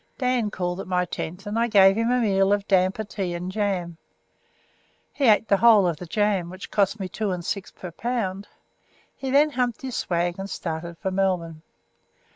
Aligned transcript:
Dan 0.17 0.49
called 0.49 0.79
at 0.79 0.87
my 0.87 1.05
tent, 1.05 1.45
and 1.45 1.59
I 1.59 1.67
gave 1.67 1.95
him 1.95 2.09
a 2.09 2.19
meal 2.19 2.51
of 2.51 2.67
damper, 2.67 3.03
tea, 3.03 3.35
and 3.35 3.51
jam. 3.51 3.97
He 5.13 5.25
ate 5.25 5.47
the 5.47 5.57
whole 5.57 5.87
of 5.87 5.97
the 5.97 6.07
jam, 6.07 6.49
which 6.49 6.71
cost 6.71 6.99
me 6.99 7.07
2s. 7.07 7.43
6d. 7.45 7.75
per 7.75 7.91
pound. 7.91 8.47
He 9.15 9.29
then 9.29 9.51
humped 9.51 9.83
his 9.83 9.95
swag 9.95 10.39
and 10.39 10.49
started 10.49 10.97
for 10.97 11.11
Melbourne. 11.11 11.61